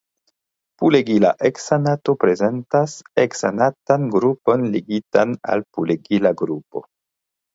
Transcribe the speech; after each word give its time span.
Pulegila 0.83 1.29
heksanato 1.49 2.15
prezentas 2.23 2.95
heksanatan 3.23 4.09
grupon 4.15 4.65
ligitan 4.77 5.35
al 5.57 5.65
pulegila 5.79 6.35
grupo. 6.43 6.83